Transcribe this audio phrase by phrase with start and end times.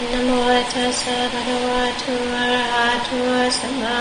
[0.00, 0.30] นะโม
[0.72, 2.04] ตัสสะภะคะวะโต
[2.34, 3.10] อะระหะโต
[3.58, 4.00] สัมมา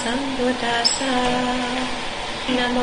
[0.00, 1.14] สัมพุทธัสสะ
[2.56, 2.78] นะโม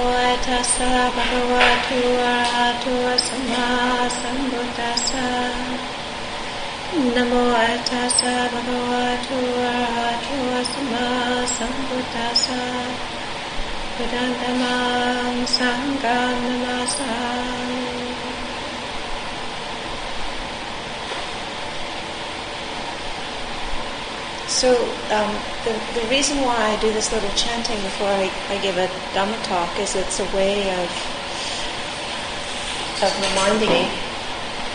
[0.45, 1.89] ตัสสะภะคะวะโต
[2.23, 2.85] อะระหะโต
[3.28, 3.67] สัมมา
[4.20, 5.29] สัมพุทธัสสะ
[7.15, 7.33] นะโม
[7.89, 9.29] ตัสสะภะคะวะโต
[9.59, 10.27] อะระหะโต
[10.71, 11.07] สัมมา
[11.57, 12.63] สัมพุทธัสสะ
[13.95, 14.79] พุทธังธัมมั
[15.29, 17.66] งสังฆังนะมาสา
[24.57, 24.73] So
[25.13, 28.88] um, the, the reason why I do this little chanting before I, I give a
[29.13, 30.89] Dhamma talk is it's a way of
[33.05, 33.85] of reminding me,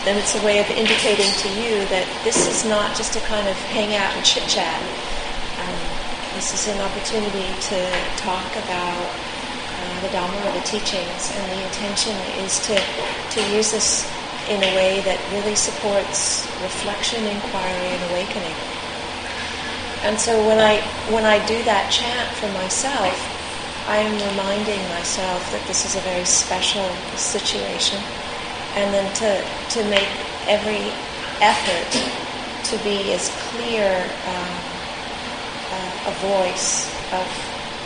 [0.06, 3.48] and it's a way of indicating to you that this is not just a kind
[3.48, 4.78] of hang out and chit chat.
[5.58, 5.74] Um,
[6.32, 7.90] this is an opportunity to
[8.22, 9.10] talk about
[9.82, 12.78] uh, the Dhamma or the teachings, and the intention is to
[13.34, 14.06] to use this
[14.48, 18.54] in a way that really supports reflection, inquiry, and awakening.
[20.02, 20.80] And so when I
[21.14, 23.14] when I do that chant for myself,
[23.86, 28.02] I am reminding myself that this is a very special situation,
[28.74, 29.44] and then to
[29.78, 30.10] to make
[30.48, 30.90] every
[31.40, 31.90] effort
[32.64, 34.58] to be as clear um,
[35.70, 37.30] uh, a voice of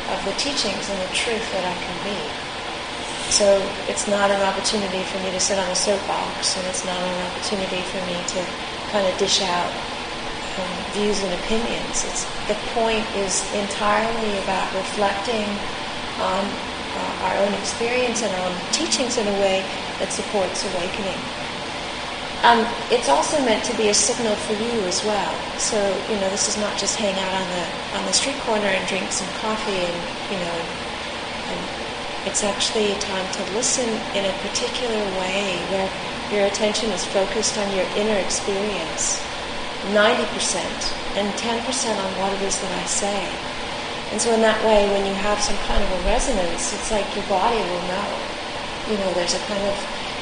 [0.09, 2.33] of the teachings and the truth that I can be.
[3.29, 6.97] So it's not an opportunity for me to sit on a soapbox, and it's not
[6.97, 8.41] an opportunity for me to
[8.91, 9.73] kind of dish out
[10.59, 12.05] um, views and opinions.
[12.05, 15.59] It's, the point is entirely about reflecting
[16.19, 16.45] on
[16.95, 21.21] uh, our own experience and our own teachings in a way that supports awakening.
[22.43, 25.35] Um, it's also meant to be a signal for you as well.
[25.59, 28.69] So you know, this is not just hang out on the on the street corner
[28.69, 30.65] and drink some coffee and you know,
[31.49, 31.69] and
[32.25, 35.91] it's actually a time to listen in a particular way where
[36.31, 39.36] your attention is focused on your inner experience
[39.87, 43.29] 90% and 10% on what it is that I say.
[44.11, 47.15] And so in that way, when you have some kind of a resonance, it's like
[47.17, 48.19] your body will know.
[48.87, 49.79] You know, there's a kind of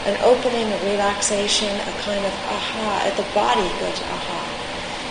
[0.06, 3.12] an opening, a relaxation, a kind of aha.
[3.16, 4.52] The body goes aha.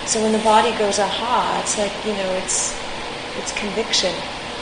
[0.06, 2.82] So when the body goes aha, it's like, you know, it's
[3.36, 4.16] it's conviction.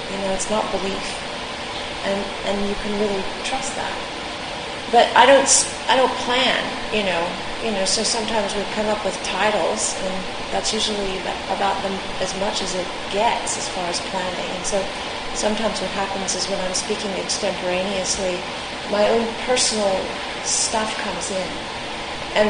[0.09, 1.23] You know, it's not belief.
[2.03, 3.97] And and you can really trust that.
[4.91, 5.47] But I don't
[5.87, 7.31] I don't plan, you know,
[7.63, 11.17] you know, so sometimes we come up with titles, and that's usually
[11.49, 14.49] about them as much as it gets as far as planning.
[14.51, 14.81] And so
[15.35, 18.41] sometimes what happens is when I'm speaking extemporaneously,
[18.89, 19.93] my own personal
[20.43, 21.49] stuff comes in.
[22.35, 22.49] And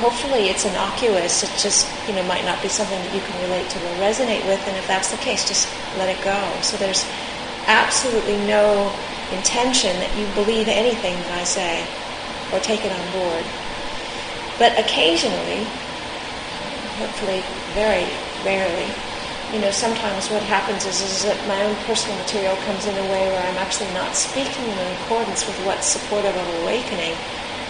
[0.00, 1.42] hopefully it's innocuous.
[1.42, 4.44] It just, you know, might not be something that you can relate to or resonate
[4.46, 4.66] with.
[4.66, 6.58] And if that's the case, just let it go.
[6.62, 7.04] So there's
[7.66, 8.94] absolutely no
[9.32, 11.86] intention that you believe anything that I say
[12.52, 13.44] or take it on board.
[14.58, 15.64] But occasionally,
[16.98, 17.42] hopefully
[17.74, 18.06] very
[18.44, 18.90] rarely,
[19.52, 23.06] you know, sometimes what happens is, is that my own personal material comes in a
[23.06, 27.16] way where I'm actually not speaking in accordance with what's supportive of awakening,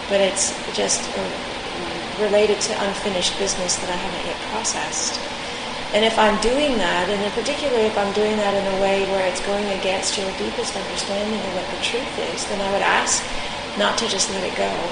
[0.08, 1.28] but it's just uh,
[2.18, 5.20] related to unfinished business that I haven't yet processed.
[5.94, 9.24] And if I'm doing that, and particularly if I'm doing that in a way where
[9.26, 13.22] it's going against your deepest understanding of what the truth is, then I would ask
[13.78, 14.90] not to just let it go,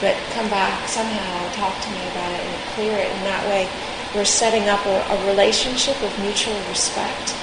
[0.00, 3.10] but come back somehow, talk to me about it, and clear it.
[3.12, 3.68] And that way,
[4.14, 7.34] we're setting up a, a relationship of mutual respect,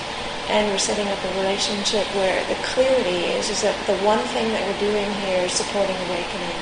[0.50, 4.52] and we're setting up a relationship where the clarity is is that the one thing
[4.54, 6.58] that we're doing here is supporting awakening,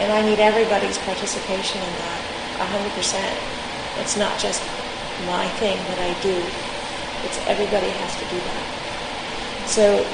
[0.00, 2.20] and I need everybody's participation in that,
[2.62, 3.34] hundred percent.
[3.98, 4.62] It's not just
[5.26, 6.34] my thing that I do.
[7.24, 8.66] It's everybody has to do that.
[9.66, 10.06] So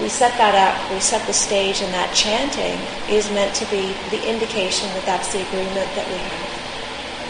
[0.00, 2.80] we set that up, we set the stage, and that chanting
[3.12, 6.50] is meant to be the indication that that's the agreement that we have.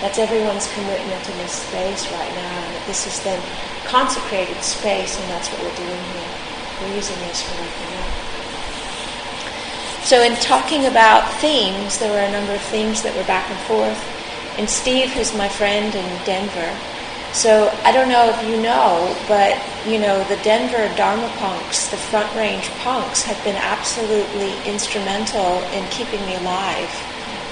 [0.00, 3.40] That's everyone's commitment in this space right now, and that this is then
[3.86, 6.32] consecrated space, and that's what we're doing here.
[6.82, 8.32] We're using this for waking up.
[10.02, 13.58] So, in talking about themes, there were a number of themes that were back and
[13.70, 14.00] forth.
[14.58, 16.76] And Steve, who's my friend in Denver,
[17.32, 19.56] so I don't know if you know, but
[19.88, 25.82] you know the Denver Dharma Punx, the Front Range punks, have been absolutely instrumental in
[25.88, 26.92] keeping me alive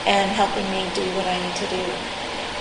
[0.06, 1.86] and helping me do what I need to do.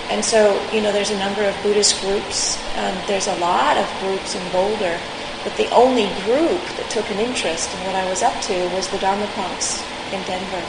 [0.08, 2.56] And so you know, there's a number of Buddhist groups.
[2.78, 4.96] Um, there's a lot of groups in Boulder,
[5.44, 8.88] but the only group that took an interest in what I was up to was
[8.88, 10.64] the Dharma Punx in Denver.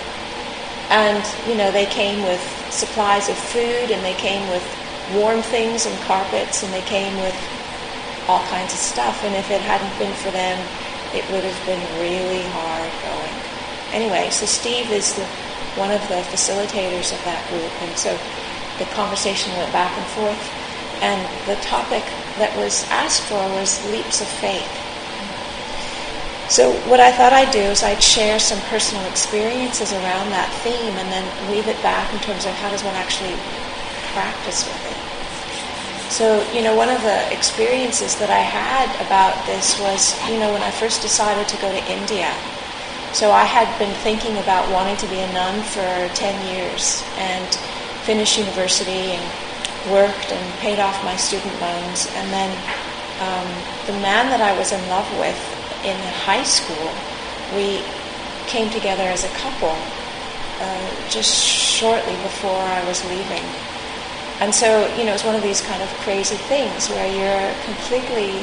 [0.91, 4.80] And you know, they came with supplies of food, and they came with
[5.15, 7.35] warm things and carpets, and they came with
[8.27, 9.23] all kinds of stuff.
[9.23, 10.57] And if it hadn't been for them,
[11.13, 13.35] it would have been really hard going.
[13.91, 15.25] Anyway, so Steve is the,
[15.75, 18.15] one of the facilitators of that group, and so
[18.79, 20.41] the conversation went back and forth,
[21.03, 22.03] and the topic
[22.39, 24.71] that was asked for was leaps of faith.
[26.51, 30.95] So what I thought I'd do is I'd share some personal experiences around that theme
[30.99, 33.35] and then weave it back in terms of how does one actually
[34.11, 34.90] practice with it.
[36.11, 40.51] So, you know, one of the experiences that I had about this was, you know,
[40.51, 42.35] when I first decided to go to India.
[43.15, 47.47] So I had been thinking about wanting to be a nun for 10 years and
[48.03, 49.23] finished university and
[49.89, 52.11] worked and paid off my student loans.
[52.19, 52.51] And then
[53.23, 53.47] um,
[53.87, 55.39] the man that I was in love with
[55.87, 55.95] in
[56.27, 56.91] high school,
[57.55, 57.87] we
[58.51, 59.79] came together as a couple
[60.59, 63.47] uh, just shortly before I was leaving.
[64.41, 68.41] And so, you know, it's one of these kind of crazy things where you're completely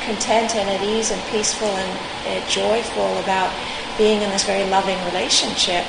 [0.00, 1.92] content and at ease and peaceful and
[2.24, 3.52] uh, joyful about
[3.98, 5.84] being in this very loving relationship.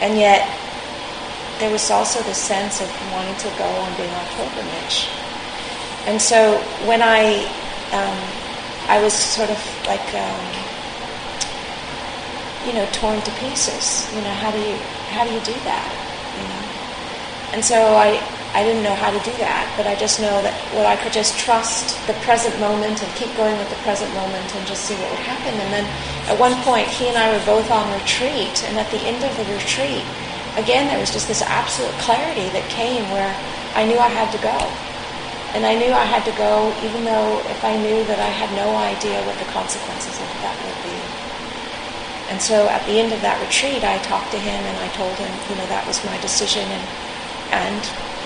[0.00, 0.46] And yet,
[1.58, 5.10] there was also the sense of wanting to go on being on pilgrimage.
[6.06, 7.42] And so, when I,
[7.90, 8.18] um,
[8.86, 9.58] I was sort of
[9.90, 10.46] like, um,
[12.70, 14.06] you know, torn to pieces.
[14.14, 14.76] You know, how do you,
[15.10, 15.90] how do you do that?
[16.38, 16.62] You know,
[17.52, 20.54] and so I, I didn't know how to do that, but I just know that
[20.74, 24.50] what I could just trust the present moment and keep going with the present moment
[24.58, 25.54] and just see what would happen.
[25.54, 25.86] And then
[26.26, 29.30] at one point, he and I were both on retreat, and at the end of
[29.38, 30.02] the retreat,
[30.58, 33.30] again, there was just this absolute clarity that came where
[33.78, 34.58] I knew I had to go.
[35.54, 38.54] And I knew I had to go even though if I knew that I had
[38.54, 40.94] no idea what the consequences of that would be.
[42.30, 45.18] And so at the end of that retreat, I talked to him and I told
[45.18, 46.86] him, you know, that was my decision and,
[47.50, 47.82] and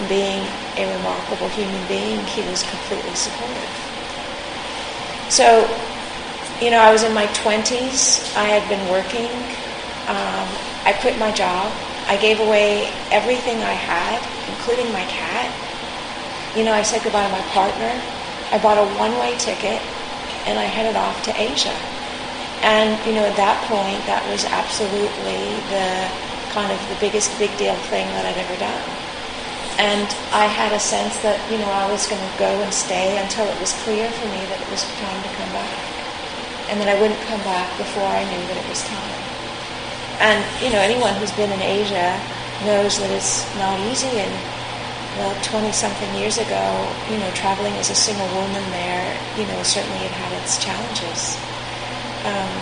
[0.08, 0.46] being
[0.76, 3.70] a remarkable human being, he was completely supportive.
[5.31, 5.67] So,
[6.61, 8.37] you know, I was in my 20s.
[8.37, 9.31] I had been working.
[10.06, 10.46] Um,
[10.85, 11.73] I quit my job.
[12.06, 14.20] I gave away everything I had,
[14.52, 15.49] including my cat.
[16.56, 17.91] You know, I said goodbye to my partner.
[18.52, 19.81] I bought a one-way ticket,
[20.46, 21.75] and I headed off to Asia.
[22.62, 26.08] And, you know, at that point, that was absolutely the
[26.55, 29.03] kind of the biggest big deal thing that I'd ever done.
[29.78, 33.18] And I had a sense that, you know, I was going to go and stay
[33.18, 35.82] until it was clear for me that it was time to come back.
[36.70, 39.18] And that I wouldn't come back before I knew that it was time.
[40.22, 42.14] And, you know, anyone who's been in Asia
[42.62, 44.14] knows that it's not easy.
[44.14, 44.34] And,
[45.18, 46.62] well, 20 something years ago,
[47.10, 51.34] you know, traveling as a single woman there, you know, certainly it had its challenges.
[52.30, 52.54] Um,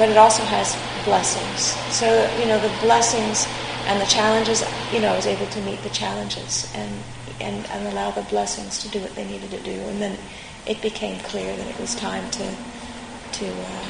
[0.00, 0.74] but it also has
[1.04, 1.76] blessings.
[1.92, 2.08] So,
[2.40, 3.46] you know, the blessings
[3.86, 4.62] and the challenges,
[4.92, 7.02] you know, I was able to meet the challenges and,
[7.40, 9.72] and, and allow the blessings to do what they needed to do.
[9.72, 10.16] And then
[10.66, 12.54] it became clear that it was time to,
[13.32, 13.88] to um,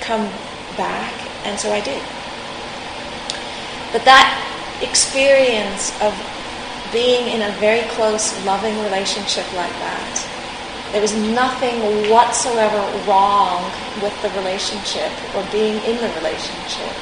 [0.00, 0.30] come
[0.76, 1.14] back,
[1.44, 2.02] and so I did.
[3.92, 6.14] But that experience of
[6.92, 10.28] being in a very close, loving relationship like that,
[10.92, 13.72] there was nothing whatsoever wrong
[14.02, 16.92] with the relationship or being in the relationship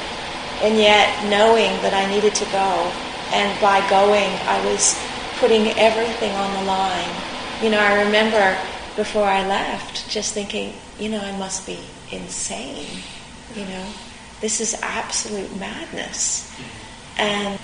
[0.61, 2.91] and yet knowing that I needed to go.
[3.31, 4.99] And by going, I was
[5.39, 7.09] putting everything on the line.
[7.61, 8.57] You know, I remember
[8.95, 11.79] before I left just thinking, you know, I must be
[12.11, 12.87] insane.
[13.55, 13.87] You know,
[14.41, 16.53] this is absolute madness.
[17.17, 17.59] And,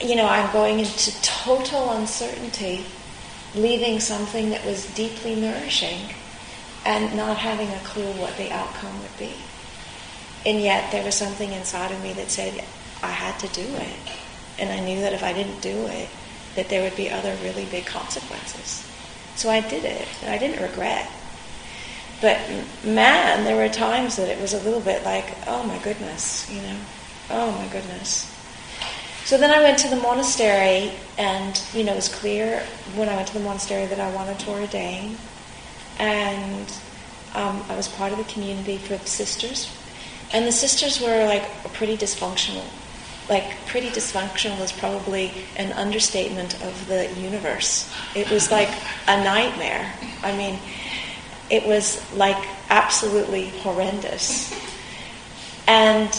[0.00, 2.84] you know, I'm going into total uncertainty,
[3.54, 6.14] leaving something that was deeply nourishing
[6.84, 9.34] and not having a clue what the outcome would be.
[10.46, 12.64] And yet there was something inside of me that said
[13.02, 13.96] I had to do it.
[14.58, 16.08] And I knew that if I didn't do it,
[16.56, 18.86] that there would be other really big consequences.
[19.36, 20.08] So I did it.
[20.22, 21.10] And I didn't regret.
[22.20, 22.38] But
[22.84, 26.60] man, there were times that it was a little bit like, oh my goodness, you
[26.60, 26.76] know,
[27.30, 28.36] oh my goodness.
[29.24, 32.60] So then I went to the monastery, and you know, it was clear
[32.94, 35.16] when I went to the monastery that I wanted to ordain,
[35.98, 36.66] and
[37.34, 39.79] um, I was part of the community for the sisters
[40.32, 42.64] and the sisters were like pretty dysfunctional.
[43.28, 47.88] Like, pretty dysfunctional is probably an understatement of the universe.
[48.16, 48.68] It was like
[49.06, 49.92] a nightmare.
[50.24, 50.58] I mean,
[51.48, 54.52] it was like absolutely horrendous.
[55.68, 56.12] And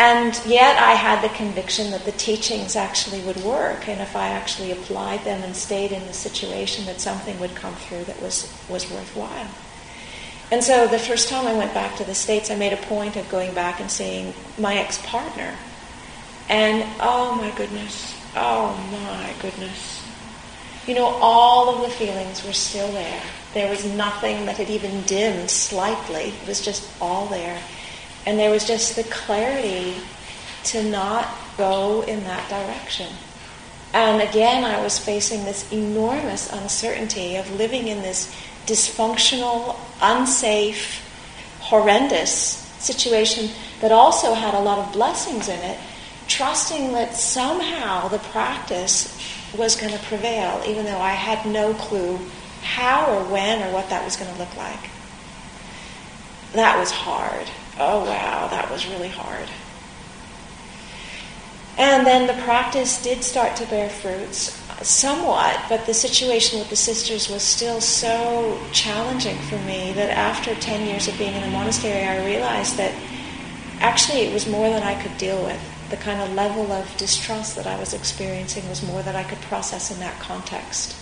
[0.00, 4.28] and yet I had the conviction that the teachings actually would work, and if I
[4.28, 8.50] actually applied them and stayed in the situation, that something would come through that was,
[8.66, 9.48] was worthwhile.
[10.50, 13.16] And so the first time I went back to the States, I made a point
[13.16, 15.54] of going back and seeing my ex partner.
[16.48, 20.04] And oh my goodness, oh my goodness.
[20.86, 23.22] You know, all of the feelings were still there.
[23.54, 26.32] There was nothing that had even dimmed slightly.
[26.42, 27.60] It was just all there.
[28.26, 29.94] And there was just the clarity
[30.64, 33.12] to not go in that direction.
[33.92, 38.34] And again, I was facing this enormous uncertainty of living in this
[38.70, 41.04] dysfunctional, unsafe,
[41.58, 42.32] horrendous
[42.78, 43.50] situation
[43.80, 45.78] that also had a lot of blessings in it,
[46.28, 49.18] trusting that somehow the practice
[49.56, 52.18] was going to prevail, even though I had no clue
[52.62, 54.90] how or when or what that was going to look like.
[56.52, 57.48] That was hard.
[57.78, 59.48] Oh, wow, that was really hard.
[61.76, 66.76] And then the practice did start to bear fruits somewhat, but the situation with the
[66.76, 71.48] sisters was still so challenging for me that after 10 years of being in the
[71.48, 72.94] monastery, I realized that
[73.80, 75.60] actually it was more than I could deal with.
[75.90, 79.40] The kind of level of distrust that I was experiencing was more than I could
[79.42, 80.96] process in that context.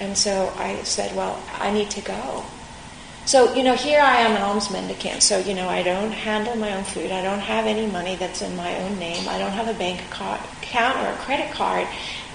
[0.00, 2.44] And so I said, well, I need to go.
[3.26, 5.20] So, you know, here I am an alms mendicant.
[5.20, 7.10] So, you know, I don't handle my own food.
[7.10, 9.28] I don't have any money that's in my own name.
[9.28, 11.88] I don't have a bank account or a credit card.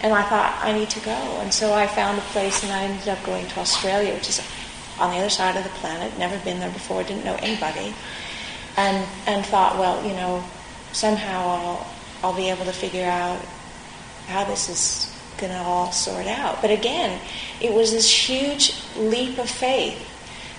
[0.03, 1.15] And I thought, I need to go.
[1.39, 4.45] And so I found a place and I ended up going to Australia, which is
[4.99, 6.17] on the other side of the planet.
[6.19, 7.95] Never been there before, didn't know anybody.
[8.75, 10.43] And, and thought, well, you know,
[10.91, 11.87] somehow I'll,
[12.21, 13.39] I'll be able to figure out
[14.27, 16.61] how this is going to all sort out.
[16.61, 17.17] But again,
[17.61, 20.10] it was this huge leap of faith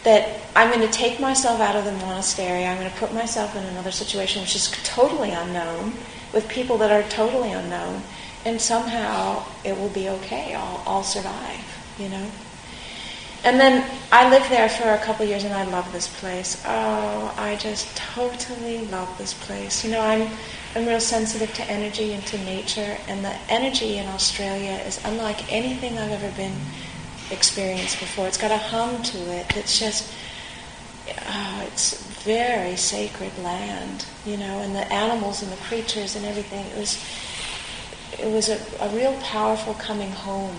[0.04, 3.54] that I'm going to take myself out of the monastery, I'm going to put myself
[3.56, 5.92] in another situation which is totally unknown,
[6.32, 8.02] with people that are totally unknown,
[8.44, 10.54] and somehow it will be okay.
[10.54, 11.64] I'll, I'll survive,
[11.98, 12.30] you know?
[13.44, 16.62] And then I lived there for a couple years and I love this place.
[16.64, 19.84] Oh, I just totally love this place.
[19.84, 20.30] You know, I'm
[20.76, 25.52] I'm real sensitive to energy and to nature, and the energy in Australia is unlike
[25.52, 26.54] anything I've ever been
[27.32, 28.26] experienced before.
[28.26, 29.56] It's got a hum to it.
[29.56, 30.12] It's just,
[31.08, 36.64] oh, it's very sacred land, you know, and the animals and the creatures and everything.
[36.66, 37.02] It was,
[38.18, 40.54] it was a, a real powerful coming home,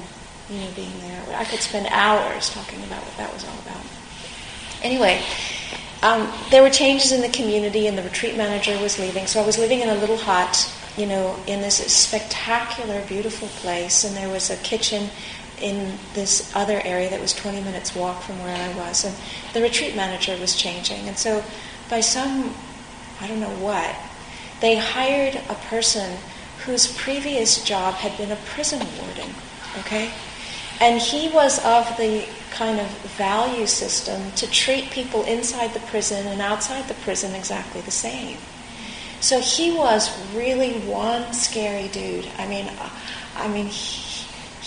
[0.49, 1.23] you know, being there.
[1.37, 3.85] I could spend hours talking about what that was all about.
[4.81, 5.21] Anyway,
[6.01, 9.25] um, there were changes in the community, and the retreat manager was leaving.
[9.25, 14.03] So I was living in a little hut, you know, in this spectacular, beautiful place,
[14.03, 15.09] and there was a kitchen
[15.61, 19.05] in this other area that was 20 minutes walk from where I was.
[19.05, 19.15] And
[19.53, 21.07] the retreat manager was changing.
[21.07, 21.43] And so
[21.89, 22.53] by some,
[23.21, 23.95] I don't know what,
[24.61, 26.17] they hired a person
[26.65, 29.29] whose previous job had been a prison warden,
[29.79, 30.11] okay?
[30.79, 36.27] And he was of the kind of value system to treat people inside the prison
[36.27, 38.37] and outside the prison exactly the same.
[39.19, 42.27] So he was really one scary dude.
[42.37, 42.69] I mean,
[43.37, 43.67] I mean,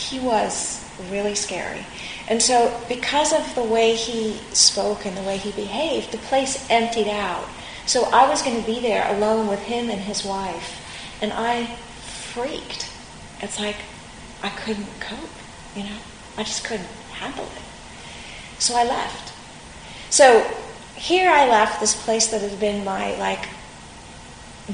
[0.07, 1.85] he was really scary.
[2.29, 6.67] And so, because of the way he spoke and the way he behaved, the place
[6.71, 7.47] emptied out.
[7.87, 10.83] So, I was going to be there alone with him and his wife.
[11.23, 11.67] And I
[12.33, 12.91] freaked.
[13.41, 13.77] It's like
[14.43, 15.39] I couldn't cope,
[15.77, 15.99] you know?
[16.37, 18.61] I just couldn't handle it.
[18.61, 19.33] So, I left.
[20.11, 20.43] So,
[20.97, 23.49] here I left this place that had been my, like,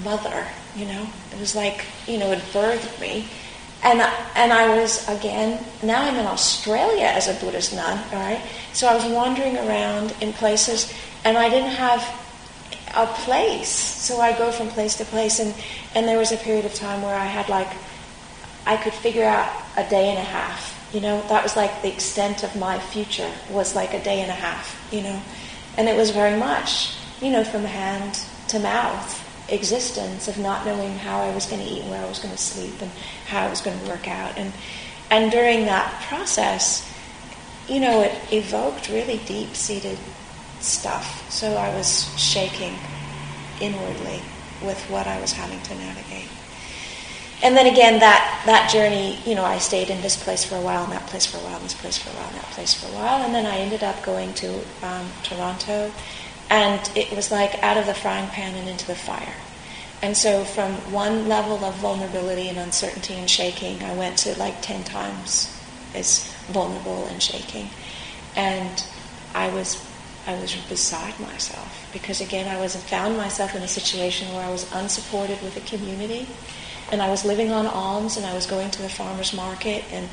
[0.02, 1.06] mother, you know?
[1.32, 3.28] It was like, you know, it birthed me.
[3.84, 4.00] And,
[4.36, 8.40] and I was, again, now I'm in Australia as a Buddhist nun, all right?
[8.72, 10.92] So I was wandering around in places,
[11.24, 12.00] and I didn't have
[12.94, 13.68] a place.
[13.68, 15.52] So I go from place to place, and,
[15.96, 17.68] and there was a period of time where I had like,
[18.66, 20.78] I could figure out a day and a half.
[20.94, 24.30] You know, that was like the extent of my future was like a day and
[24.30, 25.20] a half, you know.
[25.76, 30.96] And it was very much, you know, from hand to mouth existence of not knowing
[30.98, 32.90] how I was going to eat, and where I was going to sleep, and
[33.26, 34.36] how it was going to work out.
[34.36, 34.52] And
[35.10, 36.88] and during that process,
[37.68, 39.98] you know, it evoked really deep-seated
[40.60, 41.30] stuff.
[41.30, 42.74] So I was shaking
[43.60, 44.22] inwardly
[44.62, 46.28] with what I was having to navigate.
[47.42, 50.60] And then again, that, that journey, you know, I stayed in this place for a
[50.60, 52.50] while, and that place for a while, and this place for a while, and that
[52.52, 53.22] place for a while.
[53.22, 55.90] And then I ended up going to um, Toronto
[56.52, 59.36] and it was like out of the frying pan and into the fire.
[60.02, 64.60] And so from one level of vulnerability and uncertainty and shaking, I went to like
[64.60, 65.58] 10 times
[65.94, 67.70] as vulnerable and shaking.
[68.36, 68.84] And
[69.34, 69.82] I was
[70.26, 74.50] I was beside myself because again I was found myself in a situation where I
[74.50, 76.28] was unsupported with a community
[76.92, 80.08] and I was living on alms and I was going to the farmers market and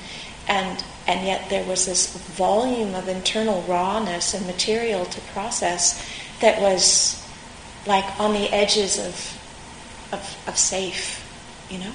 [0.48, 6.04] and and yet there was this volume of internal rawness and material to process
[6.42, 7.26] that was
[7.86, 11.26] like on the edges of, of, of safe,
[11.70, 11.92] you know?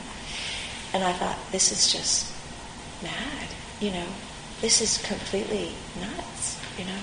[0.92, 2.32] And I thought, this is just
[3.02, 3.48] mad,
[3.80, 4.06] you know?
[4.60, 6.98] This is completely nuts, you know?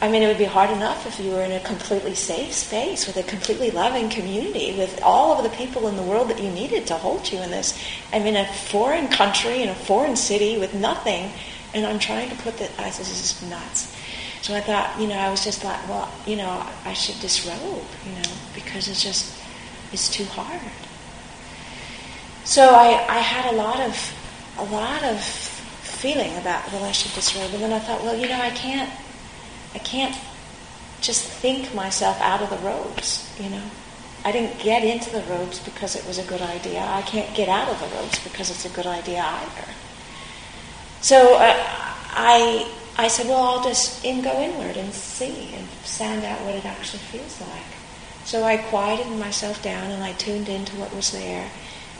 [0.00, 3.06] I mean, it would be hard enough if you were in a completely safe space
[3.06, 6.50] with a completely loving community, with all of the people in the world that you
[6.50, 7.82] needed to hold you in this.
[8.12, 11.32] I'm in a foreign country, in a foreign city, with nothing,
[11.72, 12.70] and I'm trying to put that.
[12.78, 13.95] I said, this is nuts.
[14.42, 17.84] So I thought, you know, I was just like, well, you know, I should disrobe,
[18.06, 19.34] you know, because it's just,
[19.92, 20.60] it's too hard.
[22.44, 24.14] So I, I had a lot of,
[24.58, 27.52] a lot of feeling about, well, I should disrobe.
[27.54, 28.90] And then I thought, well, you know, I can't,
[29.74, 30.16] I can't
[31.00, 33.62] just think myself out of the robes, you know.
[34.24, 36.80] I didn't get into the robes because it was a good idea.
[36.80, 39.68] I can't get out of the robes because it's a good idea either.
[41.00, 41.54] So uh,
[42.10, 46.54] I, I said, well, I'll just in, go inward and see and sound out what
[46.54, 47.66] it actually feels like.
[48.24, 51.50] So I quieted myself down and I tuned into what was there.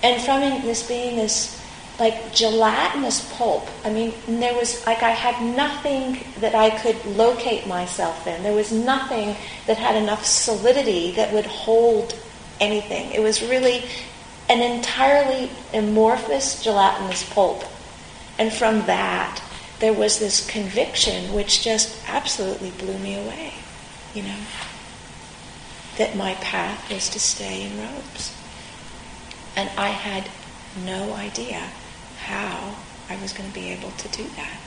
[0.03, 1.63] And from this being this
[1.99, 3.69] like gelatinous pulp.
[3.85, 8.43] I mean, there was like I had nothing that I could locate myself in.
[8.43, 9.37] There was nothing
[9.67, 12.15] that had enough solidity that would hold
[12.61, 13.13] anything.
[13.13, 13.85] It was really
[14.49, 17.65] an entirely amorphous gelatinous pulp.
[18.39, 19.43] And from that,
[19.79, 23.55] there was this conviction which just absolutely blew me away,
[24.15, 24.39] you know,
[25.99, 28.35] that my path was to stay in robes.
[29.55, 30.29] And I had
[30.85, 31.71] no idea
[32.25, 32.77] how
[33.09, 34.61] I was going to be able to do that.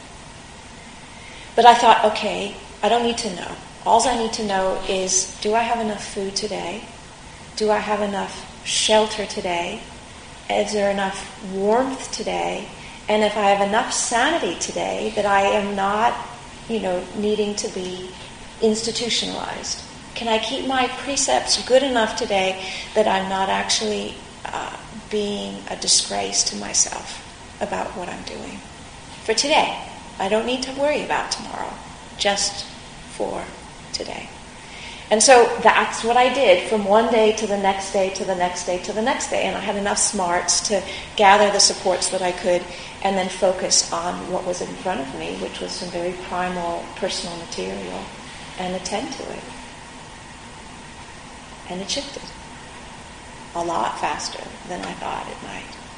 [1.56, 3.56] But I thought, okay, I don't need to know.
[3.86, 6.84] All I need to know is do I have enough food today?
[7.56, 9.82] Do I have enough shelter today?
[10.50, 12.70] Is there enough warmth today?
[13.10, 16.16] And if I have enough sanity today that I am not,
[16.70, 18.12] you know, needing to be
[18.62, 19.84] institutionalized?
[20.16, 22.64] Can I keep my precepts good enough today
[22.94, 24.78] that I'm not actually uh,
[25.10, 27.26] being a disgrace to myself?
[27.62, 28.58] about what I'm doing
[29.24, 29.84] for today.
[30.18, 31.74] I don't need to worry about tomorrow,
[32.18, 32.66] just
[33.12, 33.44] for
[33.94, 34.30] today.
[35.12, 38.36] And so that's what I did from one day to the next day to the
[38.36, 39.46] next day to the next day.
[39.46, 40.84] And I had enough smarts to
[41.16, 42.64] gather the supports that I could
[43.02, 46.86] and then focus on what was in front of me, which was some very primal
[46.96, 48.04] personal material,
[48.60, 49.44] and attend to it.
[51.70, 52.24] And it shifted
[53.56, 55.89] a lot faster than I thought it might.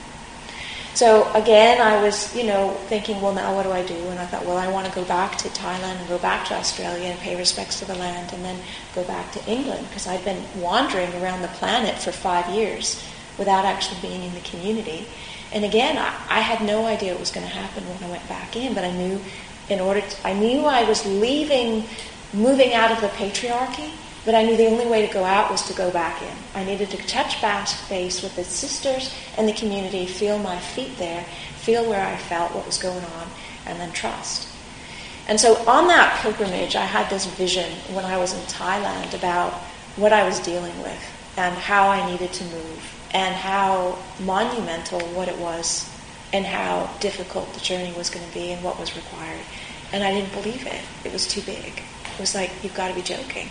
[0.94, 3.96] So again, I was, you know, thinking, well, now what do I do?
[4.10, 6.54] And I thought, well, I want to go back to Thailand and go back to
[6.54, 8.60] Australia and pay respects to the land, and then
[8.94, 13.02] go back to England because I'd been wandering around the planet for five years
[13.38, 15.08] without actually being in the community.
[15.54, 18.28] And again, I, I had no idea what was going to happen when I went
[18.28, 19.20] back in, but I knew
[19.70, 21.86] in order, to, I knew I was leaving,
[22.34, 23.92] moving out of the patriarchy
[24.26, 26.36] but I knew the only way to go out was to go back in.
[26.54, 27.42] I needed to touch
[27.90, 31.24] base with the sisters and the community, feel my feet there,
[31.58, 33.28] feel where I felt what was going on,
[33.66, 34.48] and then trust.
[35.28, 39.54] And so on that pilgrimage, I had this vision when I was in Thailand about
[39.96, 41.02] what I was dealing with
[41.38, 45.90] and how I needed to move and how monumental what it was
[46.34, 49.42] and how difficult the journey was going to be and what was required.
[49.94, 50.82] And I didn't believe it.
[51.04, 51.84] It was too big.
[52.14, 53.50] It was like, you've got to be joking.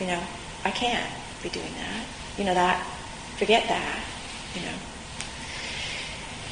[0.00, 0.22] You know,
[0.64, 2.04] I can't be doing that.
[2.38, 2.84] You know, that,
[3.36, 4.02] forget that,
[4.54, 4.74] you know.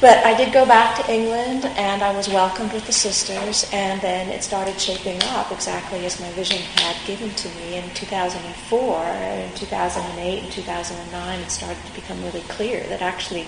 [0.01, 3.99] But I did go back to England and I was welcomed with the sisters, and
[3.99, 9.03] then it started shaping up exactly as my vision had given to me in 2004.
[9.05, 13.47] In 2008 and 2009, it started to become really clear that actually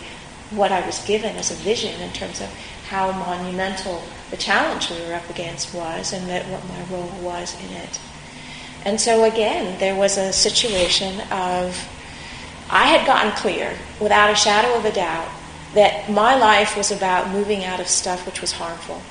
[0.49, 2.49] what I was given as a vision in terms of
[2.89, 7.55] how monumental the challenge we were up against was and that what my role was
[7.63, 7.97] in it.
[8.83, 11.87] And so again, there was a situation of
[12.69, 15.27] I had gotten clear, without a shadow of a doubt,
[15.73, 19.01] that my life was about moving out of stuff which was harmful.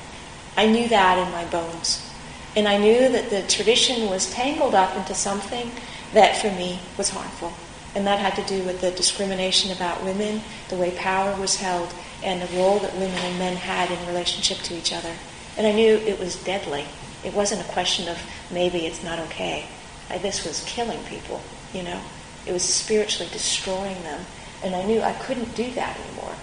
[0.57, 2.07] I knew that in my bones.
[2.55, 5.71] And I knew that the tradition was tangled up into something
[6.13, 7.53] that for me was harmful.
[7.95, 11.93] And that had to do with the discrimination about women, the way power was held,
[12.23, 15.13] and the role that women and men had in relationship to each other.
[15.57, 16.85] And I knew it was deadly.
[17.23, 18.17] It wasn't a question of
[18.51, 19.65] maybe it's not okay.
[20.09, 21.41] I, this was killing people,
[21.73, 22.01] you know.
[22.45, 24.25] It was spiritually destroying them.
[24.63, 26.35] And I knew I couldn't do that anymore.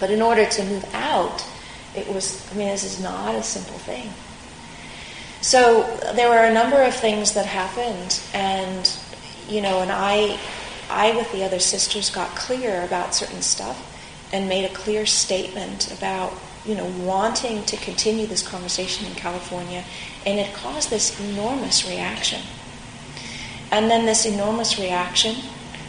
[0.00, 1.44] But in order to move out,
[1.94, 4.10] it was, I mean, this is not a simple thing.
[5.40, 5.82] So
[6.14, 8.90] there were a number of things that happened, and,
[9.48, 10.38] you know, and I,
[10.90, 13.84] I with the other sisters got clear about certain stuff
[14.32, 16.32] and made a clear statement about
[16.68, 19.82] you know, wanting to continue this conversation in California,
[20.26, 22.42] and it caused this enormous reaction.
[23.72, 25.36] And then this enormous reaction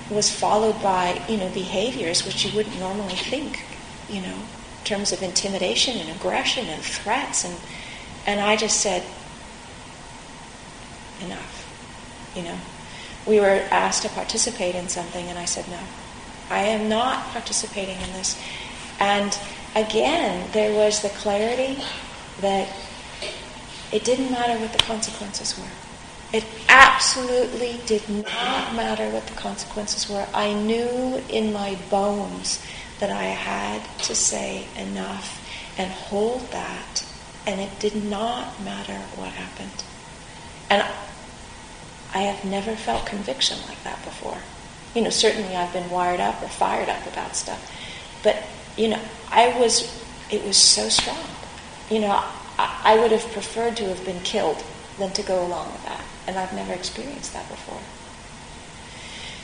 [0.10, 3.66] was followed by, you know, behaviors which you wouldn't normally think,
[4.10, 7.44] you know, in terms of intimidation and aggression and threats.
[7.44, 7.58] And,
[8.26, 9.04] and I just said,
[11.22, 11.58] enough.
[12.38, 12.58] You know,
[13.28, 15.80] we were asked to participate in something, and I said no.
[16.50, 18.42] I am not participating in this.
[19.00, 19.38] And
[19.76, 21.82] again, there was the clarity
[22.42, 22.70] that
[23.92, 25.72] it didn't matter what the consequences were.
[26.32, 30.28] It absolutely did not matter what the consequences were.
[30.34, 32.64] I knew in my bones
[33.00, 35.44] that I had to say enough
[35.78, 37.06] and hold that,
[37.48, 39.84] and it did not matter what happened.
[40.70, 40.84] And
[42.14, 44.38] I have never felt conviction like that before.
[44.94, 47.72] You know, certainly I've been wired up or fired up about stuff,
[48.24, 48.44] but
[48.80, 51.28] you know, I was, it was so strong.
[51.90, 52.12] You know,
[52.58, 54.64] I, I would have preferred to have been killed
[54.98, 56.04] than to go along with that.
[56.28, 57.82] And I've never experienced that before.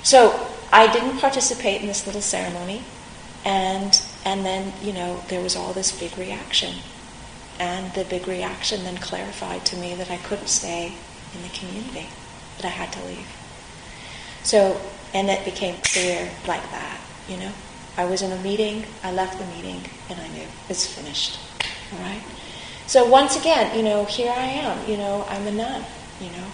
[0.03, 2.83] So I didn't participate in this little ceremony.
[3.43, 6.75] And, and then, you know, there was all this big reaction.
[7.59, 10.95] And the big reaction then clarified to me that I couldn't stay
[11.33, 12.07] in the community,
[12.57, 13.27] that I had to leave.
[14.43, 14.79] So,
[15.13, 17.51] and it became clear like that, you know.
[17.97, 21.39] I was in a meeting, I left the meeting, and I knew it's finished.
[21.93, 22.21] All right?
[22.87, 25.83] So once again, you know, here I am, you know, I'm a nun,
[26.19, 26.47] you know,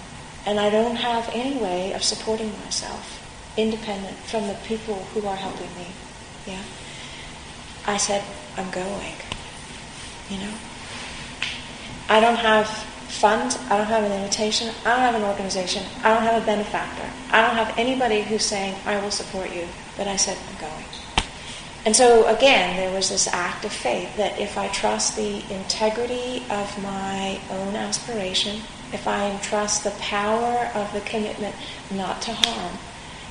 [0.45, 3.17] and I don't have any way of supporting myself
[3.58, 5.88] independent from the people who are helping me.
[6.47, 6.63] Yeah.
[7.86, 8.23] I said,
[8.58, 9.15] I'm going.
[10.30, 10.54] You know?
[12.08, 16.13] I don't have funds, I don't have an invitation, I don't have an organization, I
[16.13, 17.10] don't have a benefactor.
[17.32, 19.67] I don't have anybody who's saying, I will support you.
[19.97, 20.86] But I said, I'm going.
[21.84, 26.44] And so again, there was this act of faith that if I trust the integrity
[26.50, 28.62] of my own aspiration,
[28.94, 31.56] if I trust the power of the commitment
[31.89, 32.78] not to harm,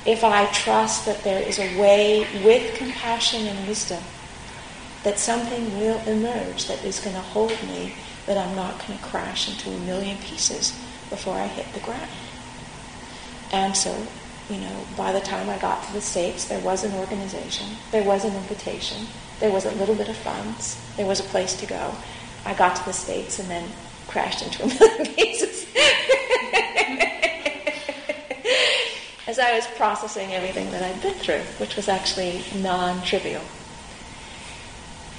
[0.05, 4.03] if I trust that there is a way with compassion and wisdom,
[5.03, 7.93] that something will emerge that is going to hold me,
[8.25, 10.77] that I'm not going to crash into a million pieces
[11.09, 12.09] before I hit the ground.
[13.51, 14.07] And so
[14.51, 18.03] you know, by the time I got to the States, there was an organization, there
[18.03, 19.07] was an invitation,
[19.39, 21.95] there was a little bit of funds, there was a place to go.
[22.45, 23.71] I got to the States and then
[24.07, 25.65] crashed into a million pieces.
[29.25, 33.43] As I was processing everything that I'd been through, which was actually non trivial.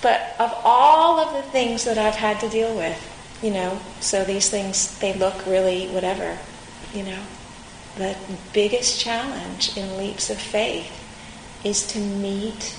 [0.03, 3.01] But of all of the things that I've had to deal with,
[3.42, 6.37] you know, so these things, they look really whatever,
[6.92, 7.23] you know,
[7.96, 8.16] the
[8.52, 10.98] biggest challenge in leaps of faith
[11.64, 12.78] is to meet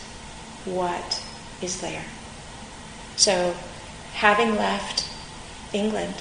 [0.65, 1.23] what
[1.61, 2.05] is there.
[3.15, 3.55] So,
[4.13, 5.09] having left
[5.71, 6.15] England,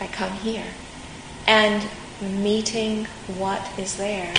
[0.00, 0.66] I come here,
[1.46, 1.88] and
[2.20, 4.34] meeting what is there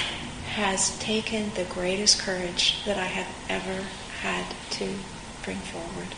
[0.54, 3.86] has taken the greatest courage that I have ever
[4.22, 4.96] had to
[5.44, 6.14] bring forward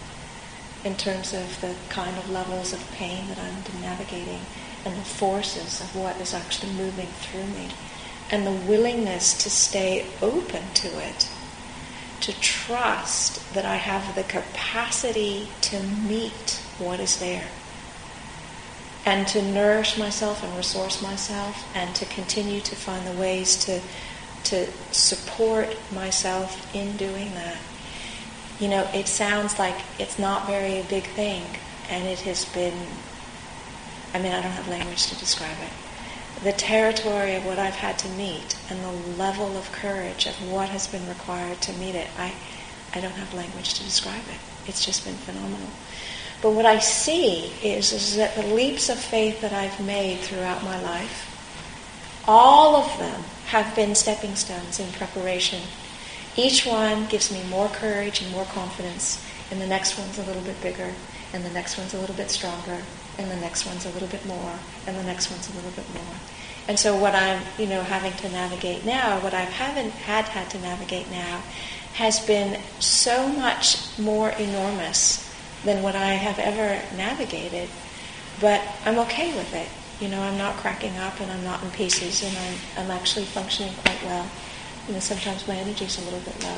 [0.84, 4.42] in terms of the kind of levels of pain that I'm navigating
[4.86, 7.70] and the forces of what is actually moving through me,
[8.30, 11.30] and the willingness to stay open to it,
[12.22, 17.48] to trust that I have the capacity to meet what is there,
[19.06, 23.82] and to nourish myself and resource myself, and to continue to find the ways to
[24.44, 27.58] to support myself in doing that.
[28.60, 31.44] You know, it sounds like it's not very big thing,
[31.90, 32.88] and it has been
[34.14, 36.44] I mean, I don't have language to describe it.
[36.44, 40.70] The territory of what I've had to meet and the level of courage of what
[40.70, 42.34] has been required to meet it, I,
[42.94, 44.70] I don't have language to describe it.
[44.70, 45.70] It's just been phenomenal.
[46.42, 50.64] But what I see is, is that the leaps of faith that I've made throughout
[50.64, 51.30] my life,
[52.28, 55.62] all of them have been stepping stones in preparation.
[56.36, 60.42] Each one gives me more courage and more confidence, and the next one's a little
[60.42, 60.94] bit bigger,
[61.32, 62.82] and the next one's a little bit stronger,
[63.18, 64.54] and the next one's a little bit more,
[64.88, 66.16] and the next one's a little bit more.
[66.68, 70.50] And so what I'm, you know, having to navigate now, what I haven't had had
[70.52, 71.42] to navigate now,
[71.94, 75.30] has been so much more enormous
[75.64, 77.70] than what I have ever navigated.
[78.40, 79.68] But I'm okay with it.
[80.02, 83.26] You know, I'm not cracking up and I'm not in pieces and I'm, I'm actually
[83.26, 84.28] functioning quite well.
[84.88, 86.58] You know, sometimes my energy's a little bit low.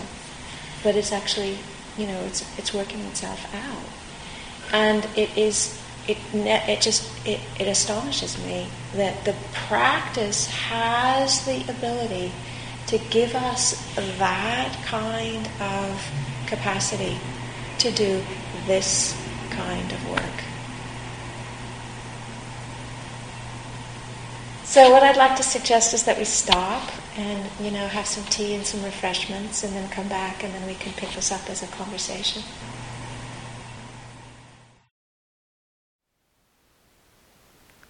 [0.84, 1.58] But it's actually,
[1.98, 4.74] you know, it's, it's working itself out.
[4.74, 11.62] And it is it, it just it, it astonishes me that the practice has the
[11.70, 12.32] ability
[12.88, 16.12] to give us that kind of
[16.48, 17.18] capacity
[17.80, 18.24] to do
[18.68, 20.44] this kind of work.
[24.64, 28.26] So what I'd like to suggest is that we stop and you know have some
[28.26, 31.50] tea and some refreshments and then come back and then we can pick this up
[31.50, 32.44] as a conversation.